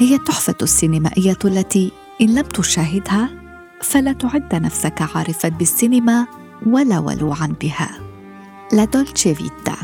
[0.00, 3.28] هي التحفة السينمائية التي إن لم تشاهدها
[3.82, 6.26] فلا تعد نفسك عارفا بالسينما
[6.66, 7.90] ولا ولوعا بها.
[8.72, 9.76] لا دولتشي فيتا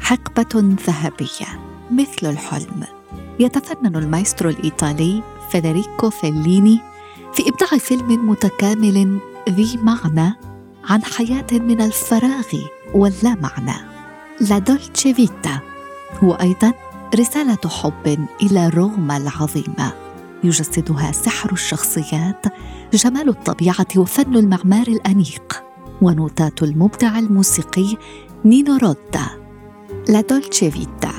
[0.00, 1.60] حقبة ذهبية
[1.90, 2.84] مثل الحلم.
[3.38, 6.80] يتفنن المايسترو الإيطالي فيدريكو فيليني
[7.32, 10.34] في إبداع فيلم متكامل ذي معنى
[10.84, 12.48] عن حياة من الفراغ
[12.94, 13.76] واللا معنى.
[14.40, 15.58] لا دولتشي فيتا
[16.24, 16.72] هو أيضا
[17.14, 19.92] رسالة حب إلى روما العظيمة
[20.44, 22.46] يجسدها سحر الشخصيات
[22.94, 25.62] جمال الطبيعة وفن المعمار الأنيق
[26.02, 27.96] ونوتات المبدع الموسيقي
[28.44, 29.26] نينو رودا
[30.08, 31.12] لا دولتشي فيتا.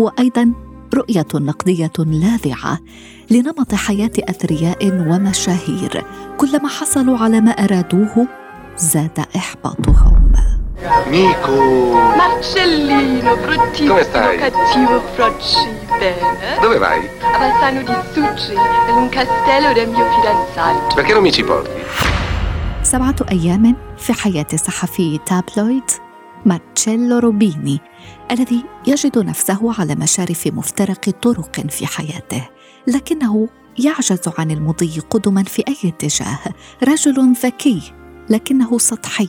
[0.00, 0.52] هو أيضا
[0.94, 2.78] رؤية نقدية لاذعة
[3.30, 6.04] لنمط حياة أثرياء ومشاهير
[6.38, 8.28] كلما حصلوا على ما أرادوه
[8.76, 10.11] زاد إحباطهم.
[10.84, 11.94] Amico!
[12.16, 14.38] Marcellino, bruttissimo, Come stai?
[14.38, 16.58] cattivo frocci, bene?
[16.60, 17.08] Dove vai?
[17.20, 20.94] A Bassano di Succi, in un castello del mio fidanzato.
[20.94, 21.70] Perché non mi ci porti?
[22.82, 25.82] سبعة أيام في حياة صحفي تابلويد
[26.46, 27.80] مارتشيلو روبيني
[28.30, 32.48] الذي يجد نفسه على مشارف مفترق طرق في حياته
[32.86, 36.38] لكنه يعجز عن المضي قدما في أي اتجاه
[36.88, 37.82] رجل ذكي
[38.30, 39.28] لكنه سطحي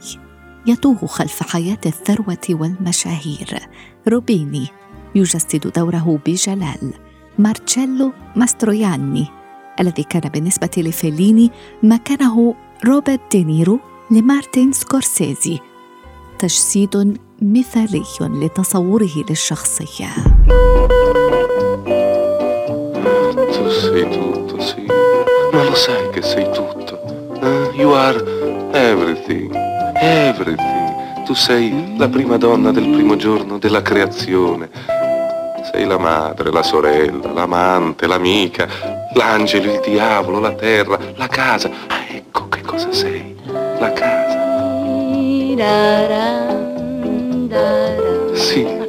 [0.68, 3.60] يتوه خلف حياة الثروة والمشاهير.
[4.08, 4.68] روبيني
[5.16, 6.94] يجسد دوره بجلال.
[7.40, 9.28] مارتشيلو ماستروياني
[9.80, 11.52] الذي كان بالنسبة لفيليني
[11.84, 13.80] مكانه روبرت دينيرو
[14.12, 15.60] لمارتن سكورسيزي.
[16.40, 20.10] تجسيد مثالي لتصوره للشخصية.
[31.33, 34.71] Tu sei la prima donna del primo giorno della creazione.
[35.71, 38.67] Sei la madre, la sorella, l'amante, l'amica,
[39.15, 41.71] l'angelo, il diavolo, la terra, la casa.
[41.89, 43.37] Ah, ecco che cosa sei.
[43.79, 44.37] La casa.
[48.35, 48.87] Sì.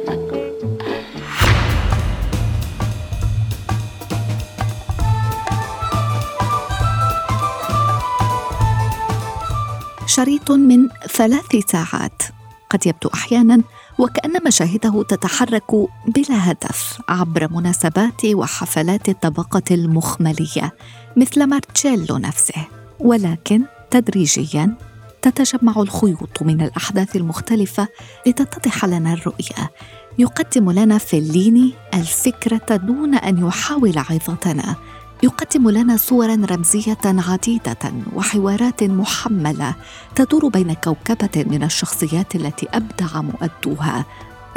[10.10, 12.33] شريط من ثلاث ساعات
[12.69, 13.61] قد يبدو أحيانا
[13.99, 15.71] وكأن مشاهده تتحرك
[16.07, 20.73] بلا هدف عبر مناسبات وحفلات الطبقة المخملية
[21.17, 22.67] مثل مارتشيلو نفسه.
[22.99, 23.61] ولكن
[23.91, 24.75] تدريجيا
[25.21, 27.87] تتجمع الخيوط من الأحداث المختلفة
[28.27, 29.71] لتتضح لنا الرؤية.
[30.17, 34.75] يقدم لنا فيليني الفكرة دون أن يحاول عظتنا.
[35.23, 39.75] يقدم لنا صورا رمزية عديدة وحوارات محملة
[40.15, 44.05] تدور بين كوكبة من الشخصيات التي أبدع مؤدوها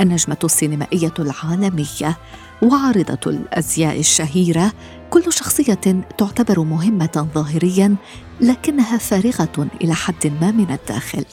[0.00, 2.18] النجمة السينمائية العالمية
[2.62, 4.72] وعارضة الأزياء الشهيرة.
[5.10, 7.96] كل شخصية تعتبر مهمة ظاهريا
[8.40, 11.24] لكنها فارغة إلى حد ما من الداخل.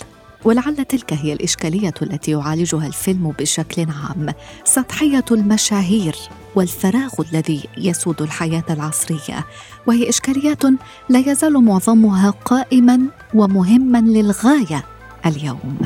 [0.45, 4.33] ولعل تلك هي الإشكالية التي يعالجها الفيلم بشكل عام
[4.63, 6.15] سطحية المشاهير
[6.55, 9.45] والفراغ الذي يسود الحياة العصرية
[9.87, 10.63] وهي إشكاليات
[11.09, 12.99] لا يزال معظمها قائما
[13.33, 14.85] ومهما للغاية
[15.25, 15.77] اليوم!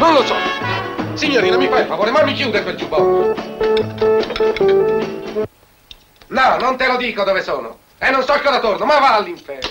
[0.00, 0.36] Non lo so!
[1.14, 3.34] Signorina, mi fai il favore, ma mi chiude quel giubbotto!
[6.28, 7.78] No, non te lo dico dove sono!
[7.98, 9.70] E non so cosa torno, ma va all'inferno!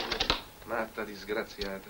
[0.66, 1.90] Matta disgraziata.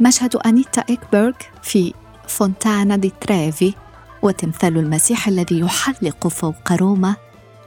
[0.00, 1.94] مشهد أنيتا إكبرغ في
[2.28, 3.74] فونتانا دي تريفي
[4.22, 7.16] وتمثال المسيح الذي يحلق فوق روما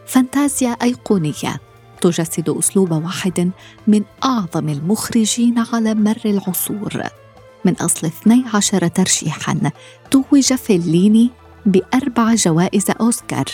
[0.05, 1.59] فانتازيا أيقونية
[2.01, 3.51] تجسد أسلوب واحد
[3.87, 7.03] من أعظم المخرجين على مر العصور.
[7.65, 9.71] من أصل 12 ترشيحا
[10.11, 11.29] توج فيليني
[11.65, 13.45] بأربع جوائز أوسكار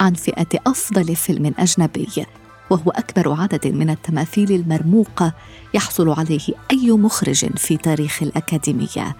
[0.00, 2.26] عن فئة أفضل فيلم أجنبي
[2.70, 5.32] وهو أكبر عدد من التماثيل المرموقة
[5.74, 9.16] يحصل عليه أي مخرج في تاريخ الأكاديمية.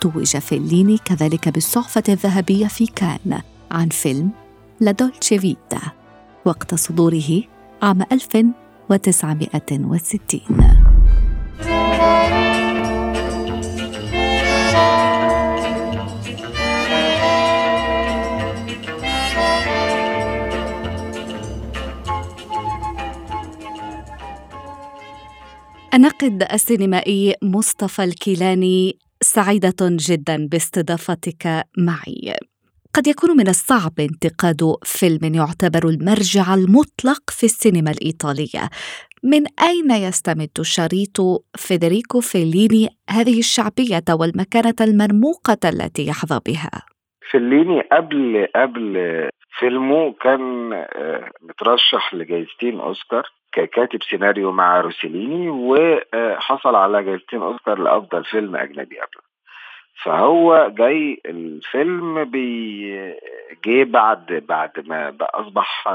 [0.00, 3.40] توج فيليني كذلك بالصحفة الذهبية في كان
[3.70, 4.30] عن فيلم
[4.80, 5.80] لا دولتشي فيتا
[6.44, 7.42] وقت صدوره
[7.84, 8.52] عام 1960
[25.94, 32.36] الناقد السينمائي مصطفى الكيلاني سعيدة جدا باستضافتك معي.
[32.96, 38.64] قد يكون من الصعب انتقاد فيلم يعتبر المرجع المطلق في السينما الإيطالية.
[39.32, 41.16] من أين يستمد شريط
[41.56, 46.70] فيدريكو فيليني هذه الشعبية والمكانة المرموقة التي يحظى بها؟
[47.30, 48.94] فيليني قبل قبل
[49.58, 58.24] فيلمه كان آه، مترشح لجائزتين أوسكار ككاتب سيناريو مع روسيليني وحصل على جائزتين أوسكار لأفضل
[58.24, 59.23] فيلم أجنبي قبله
[60.02, 62.22] فهو جاي الفيلم
[63.66, 65.88] جه بعد بعد ما أصبح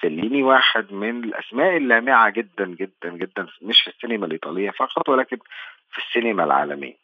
[0.00, 5.36] فيليني واحد من الأسماء اللامعة جدا جدا جدا مش في السينما الإيطالية فقط ولكن
[5.90, 6.96] في السينما العالمية.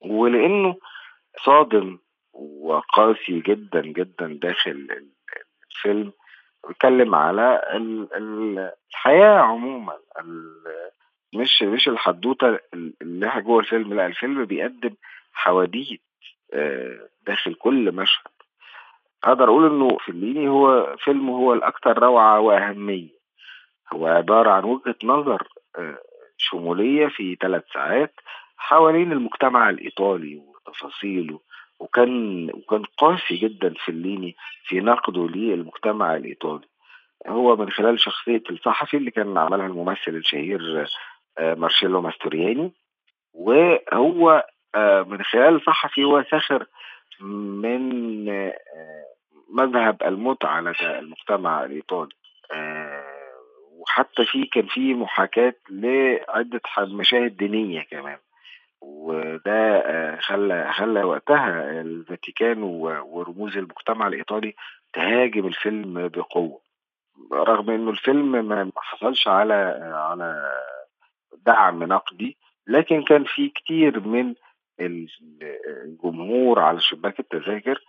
[0.00, 0.76] ولأنه
[1.44, 1.98] صادم
[2.32, 4.88] وقاسي جدا جدا داخل
[5.70, 6.12] الفيلم
[6.68, 7.62] بيتكلم على
[8.94, 9.96] الحياة عموما
[11.34, 12.58] مش مش الحدوتة
[13.02, 14.94] اللي جوه الفيلم لا الفيلم بيقدم
[15.38, 16.02] حواديت
[16.54, 18.30] آه، داخل كل مشهد.
[19.24, 23.18] أقدر أقول إنه فيليني هو فيلم هو الأكثر روعة وأهمية.
[23.92, 25.48] هو عبارة عن وجهة نظر
[25.78, 25.98] آه،
[26.36, 28.14] شمولية في ثلاث ساعات
[28.56, 31.40] حوالين المجتمع الإيطالي وتفاصيله.
[31.78, 36.66] وكان وكان قاسي جدا فيليني في نقده للمجتمع الإيطالي.
[37.26, 40.86] هو من خلال شخصية الصحفي اللي كان عملها الممثل الشهير
[41.38, 42.72] آه، مارشيلو ماستورياني.
[43.34, 44.44] وهو
[44.76, 46.66] من خلال الصحفي هو ساخر
[47.20, 48.54] من آه،
[49.50, 52.14] مذهب المتعة لدى المجتمع الإيطالي.
[53.78, 58.18] وحتى في كان في محاكاة لعدة مشاهد دينية كمان.
[58.80, 64.54] وده آه، خلى خلى وقتها الفاتيكان ورموز المجتمع الإيطالي
[64.92, 66.60] تهاجم الفيلم بقوة.
[67.32, 69.54] رغم إنه الفيلم ما حصلش على
[69.94, 70.52] على
[71.46, 72.36] دعم نقدي
[72.66, 74.34] لكن كان في كتير من
[74.80, 77.82] الجمهور على شباك التذاكر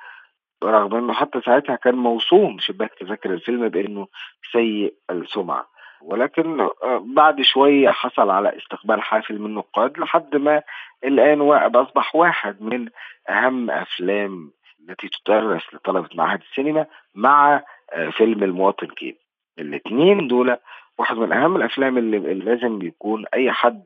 [0.63, 4.07] رغم إنه حتى ساعتها كان موصوم شباك تذاكر الفيلم بإنه
[4.51, 5.67] سيء السمعة.
[6.01, 10.61] ولكن آه، بعد شوية حصل على استقبال حافل من النقاد لحد ما
[11.03, 11.41] الآن
[11.75, 12.89] أصبح واحد من
[13.29, 14.51] أهم أفلام
[14.89, 17.63] التي تدرس لطلبة معهد السينما مع
[17.93, 19.15] آه، فيلم المواطن كين
[19.59, 20.57] الاثنين دول
[20.97, 23.83] واحد من أهم الأفلام اللي, لازم يكون أي حد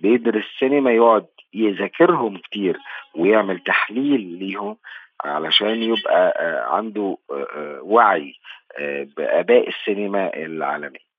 [0.00, 2.78] بيدرس سينما يقعد يذاكرهم كتير
[3.14, 4.76] ويعمل تحليل ليهم
[5.24, 7.16] علشان يبقى آه، عنده
[7.82, 8.34] وعي
[9.16, 11.12] بآباء السينما العالمية.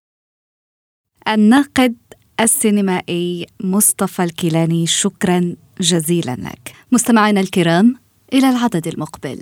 [1.27, 1.95] الناقد
[2.39, 6.75] السينمائي مصطفى الكيلاني شكرا جزيلا لك.
[6.91, 7.95] مستمعينا الكرام
[8.33, 9.37] إلى العدد المقبل.